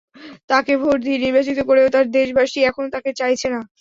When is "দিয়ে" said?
1.05-1.19